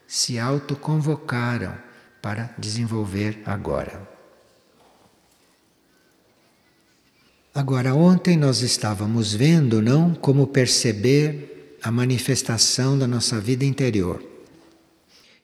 [0.08, 1.74] se autoconvocaram
[2.20, 4.08] para desenvolver agora.
[7.54, 14.20] Agora, ontem nós estávamos vendo, não, como perceber a manifestação da nossa vida interior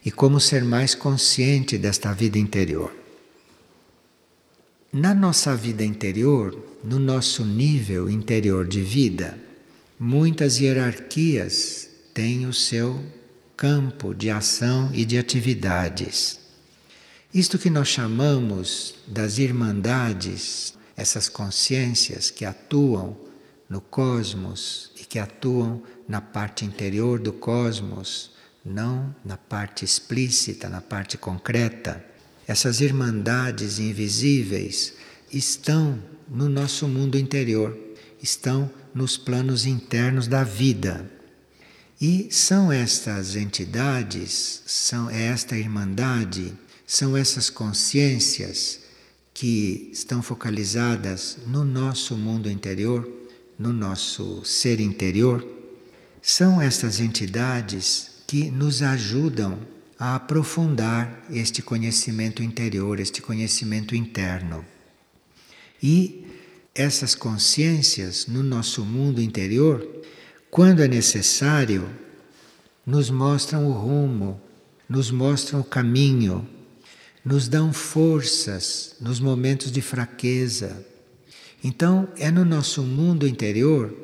[0.05, 2.93] e como ser mais consciente desta vida interior.
[4.93, 9.39] Na nossa vida interior, no nosso nível interior de vida,
[9.99, 13.05] muitas hierarquias têm o seu
[13.57, 16.39] campo de ação e de atividades.
[17.33, 23.17] Isto que nós chamamos das irmandades essas consciências que atuam
[23.69, 28.33] no cosmos e que atuam na parte interior do cosmos,
[28.65, 32.05] não na parte explícita, na parte concreta.
[32.47, 34.95] Essas irmandades invisíveis
[35.33, 37.79] estão no nosso mundo interior,
[38.21, 41.09] estão nos planos internos da vida.
[42.01, 46.55] E são estas entidades, são é esta irmandade,
[46.87, 48.81] são essas consciências
[49.35, 53.07] que estão focalizadas no nosso mundo interior,
[53.59, 55.47] no nosso ser interior,
[56.23, 59.59] são estas entidades que nos ajudam
[59.99, 64.65] a aprofundar este conhecimento interior, este conhecimento interno.
[65.83, 66.27] E
[66.75, 69.87] essas consciências no nosso mundo interior,
[70.51, 71.89] quando é necessário,
[72.85, 74.41] nos mostram o rumo,
[74.89, 76.49] nos mostram o caminho
[77.25, 80.85] nos dão forças nos momentos de fraqueza.
[81.63, 83.95] Então, é no nosso mundo interior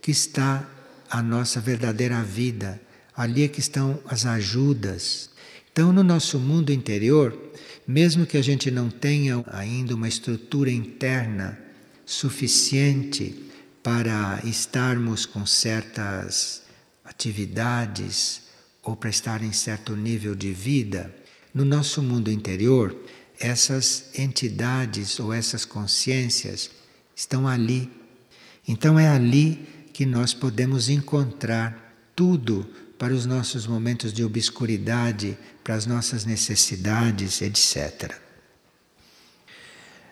[0.00, 0.68] que está
[1.10, 2.80] a nossa verdadeira vida,
[3.16, 5.30] ali é que estão as ajudas.
[5.72, 7.36] Então, no nosso mundo interior,
[7.86, 11.58] mesmo que a gente não tenha ainda uma estrutura interna
[12.04, 13.45] suficiente
[13.86, 16.62] para estarmos com certas
[17.04, 18.42] atividades
[18.82, 21.14] ou para estar em certo nível de vida,
[21.54, 22.96] no nosso mundo interior,
[23.38, 26.68] essas entidades ou essas consciências
[27.14, 27.88] estão ali.
[28.66, 32.68] Então é ali que nós podemos encontrar tudo
[32.98, 38.16] para os nossos momentos de obscuridade, para as nossas necessidades, etc.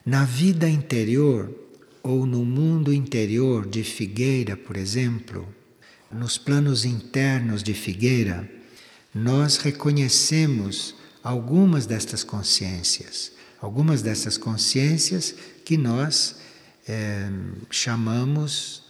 [0.07, 1.64] Na vida interior
[2.05, 5.49] ou no mundo interior de Figueira, por exemplo,
[6.13, 8.49] nos planos internos de Figueira,
[9.15, 16.37] nós reconhecemos algumas destas consciências, algumas dessas consciências que nós
[16.87, 17.27] é,
[17.71, 18.83] chamamos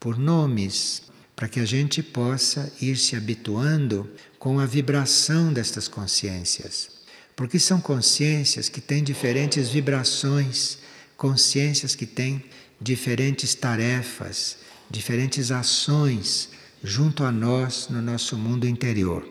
[0.00, 1.02] por nomes,
[1.36, 6.88] para que a gente possa ir se habituando com a vibração destas consciências.
[7.36, 10.78] Porque são consciências que têm diferentes vibrações,
[11.24, 12.44] consciências que têm
[12.78, 14.58] diferentes tarefas,
[14.90, 16.50] diferentes ações
[16.82, 19.26] junto a nós no nosso mundo interior.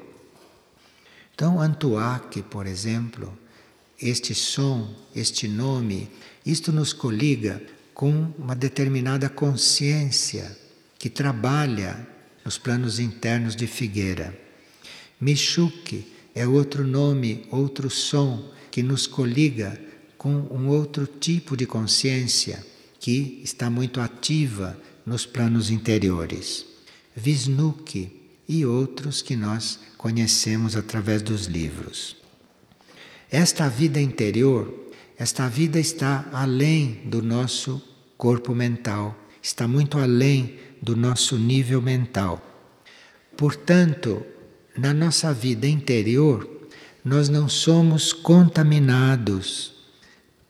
[1.35, 3.37] Então, Antuac, por exemplo,
[4.01, 6.09] este som, este nome,
[6.43, 7.61] isto nos coliga
[7.93, 10.57] com uma determinada consciência
[10.97, 12.07] que trabalha
[12.43, 14.35] nos planos internos de Figueira.
[15.21, 19.79] Michuque é outro nome, outro som que nos coliga
[20.23, 22.65] com um outro tipo de consciência
[22.97, 26.65] que está muito ativa nos planos interiores.
[27.13, 28.09] Visnuki
[28.47, 32.15] e outros que nós conhecemos através dos livros.
[33.29, 34.73] Esta vida interior,
[35.17, 37.81] esta vida está além do nosso
[38.17, 42.41] corpo mental, está muito além do nosso nível mental.
[43.35, 44.25] Portanto,
[44.77, 46.49] na nossa vida interior,
[47.03, 49.72] nós não somos contaminados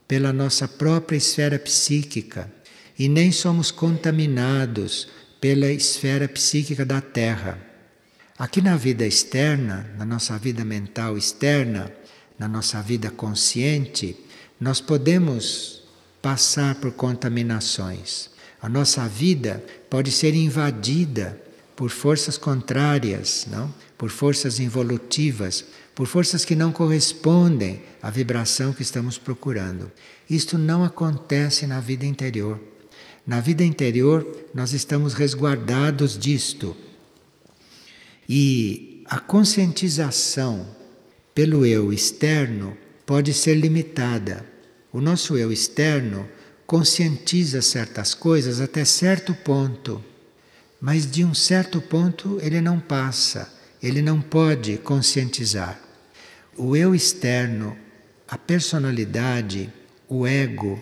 [0.08, 2.52] pela nossa própria esfera psíquica
[2.98, 5.08] e nem somos contaminados
[5.42, 7.60] pela esfera psíquica da Terra.
[8.38, 11.92] Aqui na vida externa, na nossa vida mental externa,
[12.38, 14.18] na nossa vida consciente,
[14.60, 15.84] nós podemos
[16.22, 18.30] passar por contaminações.
[18.62, 21.40] A nossa vida pode ser invadida
[21.76, 23.74] por forças contrárias, não?
[23.98, 25.66] Por forças involutivas,
[25.96, 29.92] por forças que não correspondem à vibração que estamos procurando.
[30.30, 32.60] Isto não acontece na vida interior.
[33.26, 36.76] Na vida interior, nós estamos resguardados disto.
[38.28, 40.68] E a conscientização
[41.36, 42.76] pelo eu externo
[43.06, 44.46] pode ser limitada.
[44.92, 46.28] O nosso eu externo
[46.66, 50.04] conscientiza certas coisas até certo ponto,
[50.82, 53.53] mas de um certo ponto ele não passa,
[53.84, 55.80] ele não pode conscientizar.
[56.58, 57.76] O eu externo
[58.28, 59.70] a personalidade,
[60.08, 60.82] o ego,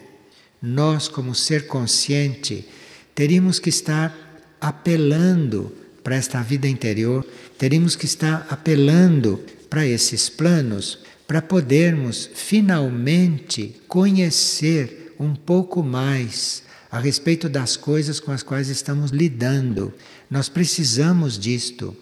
[0.62, 2.68] nós, como ser consciente,
[3.16, 4.16] teríamos que estar
[4.62, 7.26] apelando para esta vida interior,
[7.58, 17.00] teríamos que estar apelando para esses planos para podermos finalmente conhecer um pouco mais a
[17.00, 19.94] respeito das coisas com as quais estamos lidando.
[20.30, 21.96] Nós precisamos disto.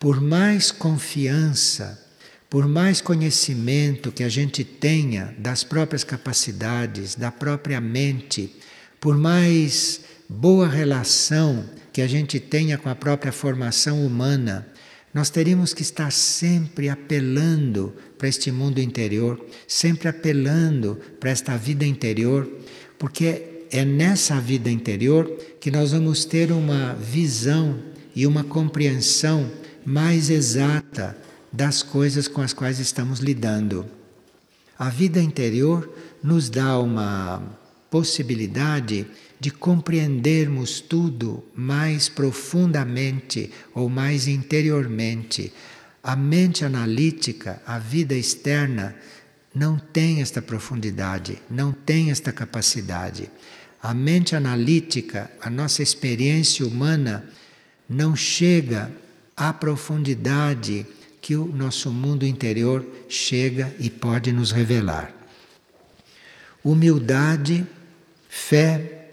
[0.00, 2.02] Por mais confiança,
[2.48, 8.56] por mais conhecimento que a gente tenha das próprias capacidades, da própria mente,
[8.98, 14.66] por mais boa relação que a gente tenha com a própria formação humana,
[15.12, 19.38] nós teríamos que estar sempre apelando para este mundo interior,
[19.68, 22.50] sempre apelando para esta vida interior,
[22.98, 25.30] porque é nessa vida interior
[25.60, 27.78] que nós vamos ter uma visão
[28.16, 31.16] e uma compreensão mais exata
[31.52, 33.86] das coisas com as quais estamos lidando.
[34.78, 37.42] A vida interior nos dá uma
[37.90, 39.06] possibilidade
[39.38, 45.52] de compreendermos tudo mais profundamente ou mais interiormente.
[46.02, 48.94] A mente analítica, a vida externa,
[49.54, 53.30] não tem esta profundidade, não tem esta capacidade.
[53.82, 57.24] A mente analítica, a nossa experiência humana,
[57.88, 58.90] não chega
[59.40, 60.86] à profundidade
[61.22, 65.16] que o nosso mundo interior chega e pode nos revelar.
[66.62, 67.66] Humildade,
[68.28, 69.08] fé,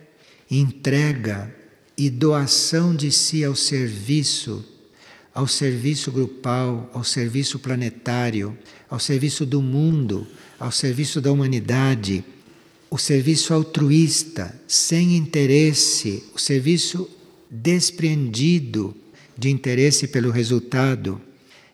[0.51, 1.49] entrega
[1.97, 4.65] e doação de si ao serviço,
[5.33, 8.57] ao serviço grupal, ao serviço planetário,
[8.89, 10.27] ao serviço do mundo,
[10.59, 12.21] ao serviço da humanidade,
[12.89, 17.09] o serviço altruísta, sem interesse, o serviço
[17.49, 18.93] desprendido
[19.37, 21.21] de interesse pelo resultado.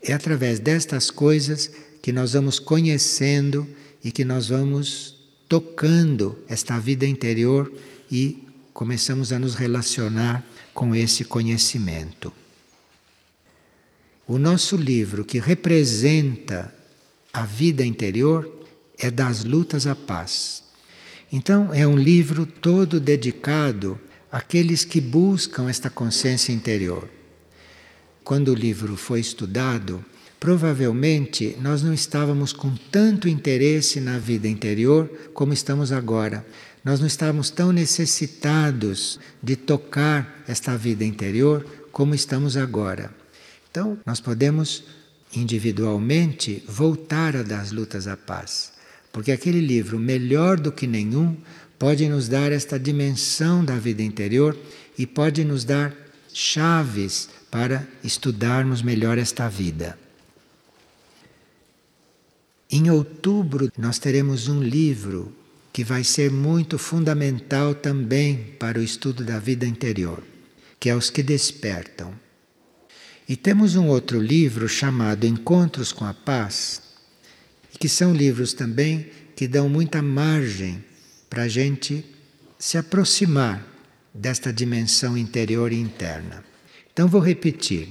[0.01, 3.67] É através destas coisas que nós vamos conhecendo
[4.03, 5.15] e que nós vamos
[5.47, 7.71] tocando esta vida interior
[8.11, 8.43] e
[8.73, 10.43] começamos a nos relacionar
[10.73, 12.33] com esse conhecimento.
[14.27, 16.73] O nosso livro que representa
[17.31, 18.49] a vida interior
[18.97, 20.63] é Das Lutas à Paz.
[21.31, 23.99] Então, é um livro todo dedicado
[24.31, 27.09] àqueles que buscam esta consciência interior.
[28.23, 30.03] Quando o livro foi estudado,
[30.39, 36.45] provavelmente nós não estávamos com tanto interesse na vida interior como estamos agora
[36.83, 43.13] nós não estamos tão necessitados de tocar esta vida interior como estamos agora.
[43.71, 44.83] Então, nós podemos
[45.33, 48.73] individualmente voltar a das lutas à paz,
[49.11, 51.37] porque aquele livro, melhor do que nenhum,
[51.79, 54.57] pode nos dar esta dimensão da vida interior
[54.97, 55.93] e pode nos dar
[56.33, 59.95] chaves para estudarmos melhor esta vida.
[62.67, 65.31] Em outubro, nós teremos um livro
[65.71, 70.23] que vai ser muito fundamental também para o estudo da vida interior,
[70.79, 72.11] que é os que despertam.
[73.29, 76.81] E temos um outro livro chamado Encontros com a Paz,
[77.79, 80.83] que são livros também que dão muita margem
[81.29, 82.03] para a gente
[82.57, 83.63] se aproximar
[84.11, 86.52] desta dimensão interior e interna.
[86.93, 87.89] Então vou repetir.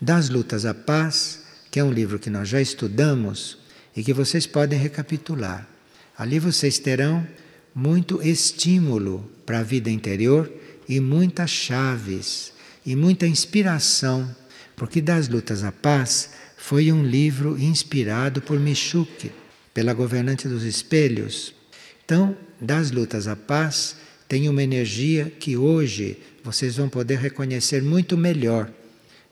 [0.00, 3.58] Das Lutas à Paz, que é um livro que nós já estudamos
[3.94, 5.68] e que vocês podem recapitular.
[6.16, 7.26] Ali vocês terão
[7.74, 10.50] muito estímulo para a vida interior
[10.88, 12.52] e muitas chaves
[12.86, 14.34] e muita inspiração,
[14.74, 19.30] porque Das Lutas à Paz foi um livro inspirado por Michuk,
[19.74, 21.54] pela governante dos espelhos.
[22.02, 23.96] Então, Das Lutas à Paz
[24.26, 28.70] tem uma energia que hoje vocês vão poder reconhecer muito melhor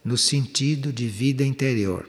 [0.05, 2.09] no sentido de vida interior.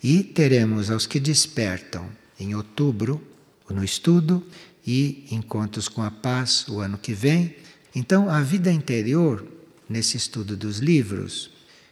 [0.00, 3.20] E teremos aos que despertam em outubro
[3.68, 4.46] no estudo
[4.86, 7.56] e encontros com a paz o ano que vem.
[7.92, 9.44] Então, a vida interior,
[9.88, 11.50] nesse estudo dos livros,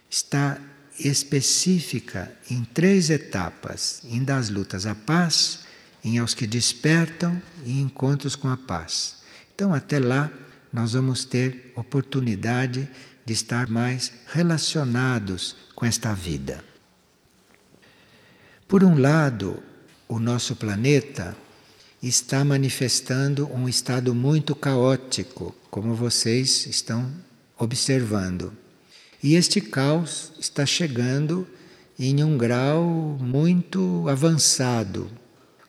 [0.09, 0.61] está
[1.00, 5.64] específica em três etapas: em das lutas à paz,
[6.05, 9.16] em aos que despertam e encontros com a paz.
[9.52, 10.30] Então, até lá,
[10.75, 12.89] nós vamos ter oportunidade
[13.25, 16.64] de estar mais relacionados com esta vida.
[18.66, 19.62] Por um lado,
[20.09, 21.37] o nosso planeta
[22.03, 27.09] está manifestando um estado muito caótico, como vocês estão
[27.57, 28.53] observando.
[29.22, 31.47] E este caos está chegando
[31.97, 32.85] em um grau
[33.20, 35.09] muito avançado,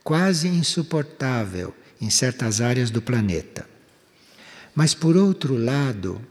[0.04, 3.75] quase insuportável em certas áreas do planeta.
[4.76, 6.22] Mas, por outro lado,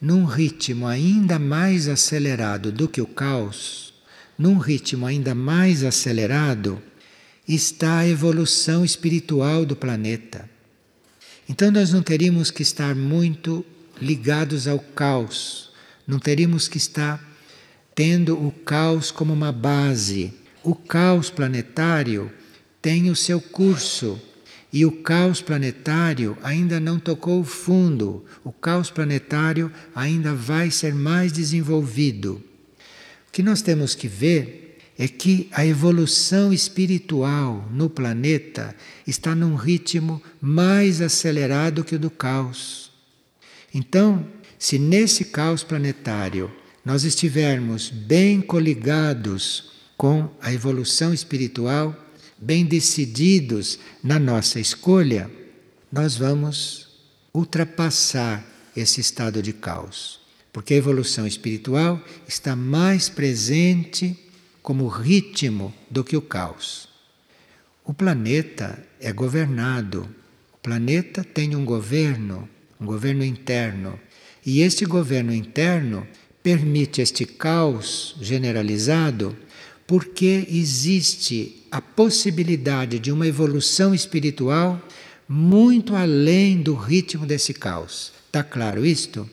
[0.00, 3.92] num ritmo ainda mais acelerado do que o caos,
[4.38, 6.82] num ritmo ainda mais acelerado,
[7.46, 10.48] está a evolução espiritual do planeta.
[11.46, 13.66] Então nós não teríamos que estar muito
[14.00, 15.70] ligados ao caos,
[16.06, 17.22] não teríamos que estar
[17.94, 20.32] tendo o caos como uma base.
[20.62, 22.32] O caos planetário
[22.80, 24.18] tem o seu curso
[24.72, 28.24] e o caos planetário ainda não tocou o fundo.
[28.44, 32.42] O caos planetário ainda vai ser mais desenvolvido.
[33.28, 39.54] O que nós temos que ver é que a evolução espiritual no planeta está num
[39.54, 42.92] ritmo mais acelerado que o do caos.
[43.72, 44.26] Então,
[44.58, 46.50] se nesse caos planetário
[46.84, 51.96] nós estivermos bem coligados com a evolução espiritual,
[52.40, 55.30] bem decididos na nossa escolha,
[55.92, 56.88] nós vamos
[57.34, 60.20] ultrapassar esse estado de caos.
[60.52, 64.18] Porque a evolução espiritual está mais presente
[64.62, 66.88] como ritmo do que o caos.
[67.84, 70.08] O planeta é governado.
[70.54, 72.48] O planeta tem um governo,
[72.80, 73.98] um governo interno.
[74.44, 76.06] E este governo interno
[76.42, 79.36] permite este caos generalizado
[79.86, 84.80] porque existe a possibilidade de uma evolução espiritual
[85.28, 88.12] muito além do ritmo desse caos.
[88.26, 89.28] Está claro isto?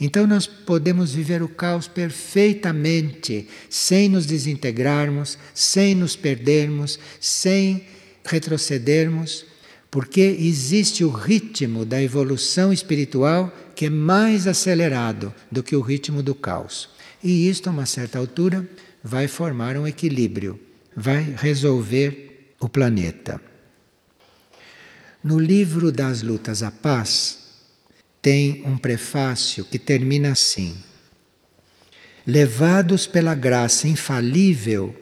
[0.00, 7.84] Então nós podemos viver o caos perfeitamente, sem nos desintegrarmos, sem nos perdermos, sem
[8.24, 9.46] retrocedermos,
[9.90, 16.22] porque existe o ritmo da evolução espiritual que é mais acelerado do que o ritmo
[16.22, 16.88] do caos.
[17.22, 18.68] E isto, a uma certa altura,
[19.02, 20.60] vai formar um equilíbrio,
[20.96, 23.40] vai resolver o planeta.
[25.22, 27.38] No livro das Lutas à Paz,
[28.22, 30.76] tem um prefácio que termina assim:
[32.26, 34.94] Levados pela graça infalível,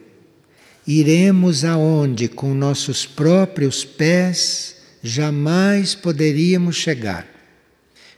[0.86, 7.26] iremos aonde com nossos próprios pés jamais poderíamos chegar.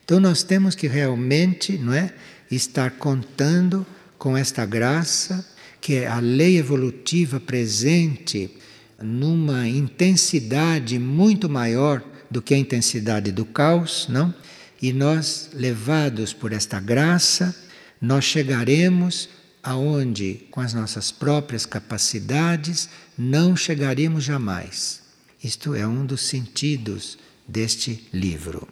[0.05, 2.15] Então nós temos que realmente, não é,
[2.51, 3.85] estar contando
[4.17, 5.45] com esta graça,
[5.81, 8.51] que é a lei evolutiva presente
[9.01, 14.35] numa intensidade muito maior do que a intensidade do caos, não?
[14.81, 17.55] E nós, levados por esta graça,
[18.01, 19.29] nós chegaremos
[19.63, 25.03] aonde, com as nossas próprias capacidades, não chegaremos jamais.
[25.43, 27.19] Isto é um dos sentidos
[27.49, 28.69] deste livro.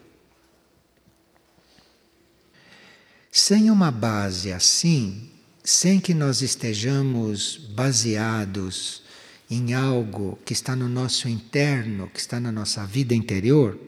[3.30, 5.30] Sem uma base assim,
[5.64, 9.02] sem que nós estejamos baseados
[9.50, 13.78] em algo que está no nosso interno, que está na nossa vida interior,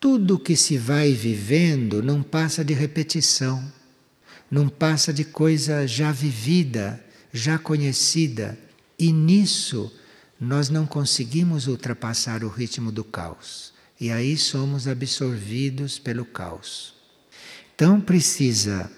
[0.00, 3.62] tudo que se vai vivendo não passa de repetição,
[4.50, 7.02] não passa de coisa já vivida,
[7.32, 8.58] já conhecida.
[8.98, 9.92] E nisso
[10.40, 13.72] nós não conseguimos ultrapassar o ritmo do caos.
[14.00, 16.92] E aí somos absorvidos pelo caos.
[17.72, 18.90] Então precisa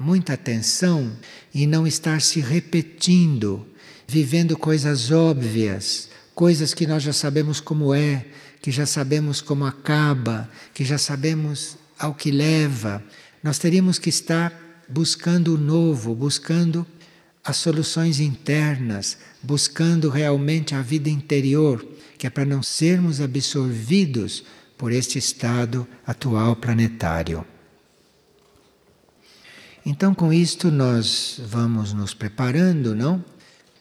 [0.00, 1.12] muita atenção
[1.54, 3.66] e não estar se repetindo,
[4.08, 8.24] vivendo coisas óbvias, coisas que nós já sabemos como é,
[8.62, 13.02] que já sabemos como acaba, que já sabemos ao que leva.
[13.42, 14.52] Nós teríamos que estar
[14.88, 16.86] buscando o novo, buscando
[17.44, 21.86] as soluções internas, buscando realmente a vida interior,
[22.18, 24.44] que é para não sermos absorvidos
[24.78, 27.44] por este estado atual planetário.
[29.84, 33.24] Então, com isto, nós vamos nos preparando, não?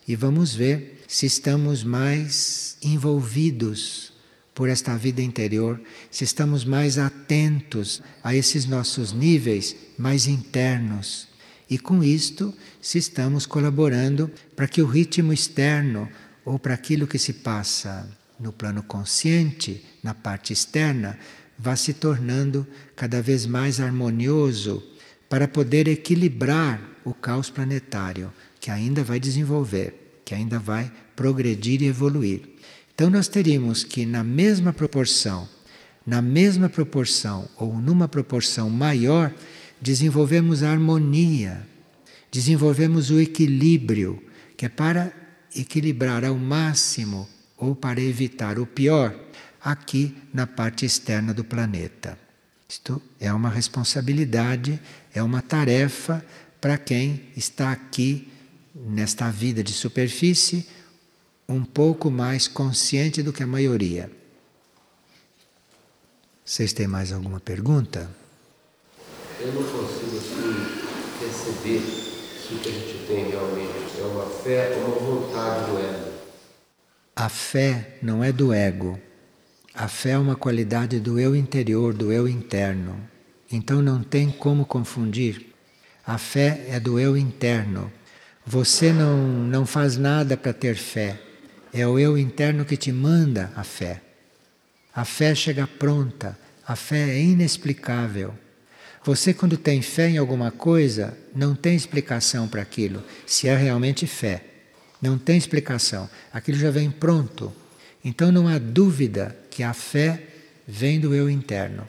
[0.08, 4.14] E vamos ver se estamos mais envolvidos
[4.56, 5.80] por esta vida interior,
[6.10, 11.28] se estamos mais atentos a esses nossos níveis mais internos.
[11.70, 16.10] E com isto, se estamos colaborando para que o ritmo externo
[16.46, 21.20] ou para aquilo que se passa no plano consciente, na parte externa,
[21.58, 24.82] vá se tornando cada vez mais harmonioso
[25.30, 31.88] para poder equilibrar o caos planetário, que ainda vai desenvolver, que ainda vai progredir e
[31.88, 32.42] evoluir.
[32.94, 35.48] Então nós teríamos que, na mesma proporção,
[36.06, 39.34] na mesma proporção ou numa proporção maior,
[39.80, 41.66] desenvolvemos a harmonia,
[42.32, 44.22] desenvolvemos o equilíbrio,
[44.58, 45.14] que é para
[45.56, 47.28] equilibrar ao máximo
[47.58, 49.16] ou para evitar o pior
[49.62, 52.18] aqui na parte externa do planeta.
[52.68, 54.80] Isto é uma responsabilidade,
[55.20, 56.26] é uma tarefa
[56.60, 58.32] para quem está aqui
[58.74, 60.68] nesta vida de superfície
[61.48, 64.10] um pouco mais consciente do que a maioria.
[66.46, 68.10] Vocês têm mais alguma pergunta?
[69.40, 74.76] Eu não consigo assim, perceber se o que a gente tem realmente é uma fé
[74.78, 76.14] ou uma vontade do ego.
[77.16, 79.00] A fé não é do ego.
[79.74, 83.19] A fé é uma qualidade do eu interior, do eu interno.
[83.52, 85.48] Então não tem como confundir.
[86.06, 87.92] A fé é do eu interno.
[88.46, 91.20] Você não, não faz nada para ter fé.
[91.74, 94.02] É o eu interno que te manda a fé.
[94.94, 96.38] A fé chega pronta.
[96.68, 98.34] A fé é inexplicável.
[99.04, 104.06] Você, quando tem fé em alguma coisa, não tem explicação para aquilo, se é realmente
[104.06, 104.44] fé.
[105.02, 106.10] Não tem explicação.
[106.34, 107.54] Aquilo já vem pronto.
[108.04, 110.22] Então não há dúvida que a fé
[110.68, 111.88] vem do eu interno.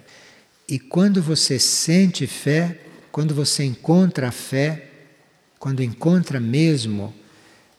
[0.70, 2.78] E quando você sente fé,
[3.10, 4.88] quando você encontra a fé,
[5.58, 7.12] quando encontra mesmo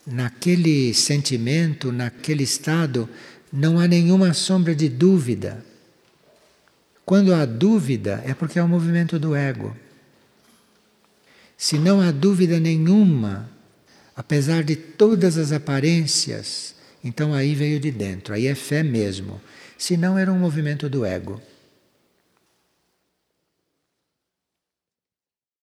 [0.05, 3.07] naquele sentimento, naquele estado,
[3.51, 5.63] não há nenhuma sombra de dúvida.
[7.05, 9.73] Quando há dúvida, é porque é um movimento do ego.
[11.57, 13.49] Se não há dúvida nenhuma,
[14.13, 19.39] apesar de todas as aparências, então aí veio de dentro, aí é fé mesmo.
[19.77, 21.41] Se não, era um movimento do ego.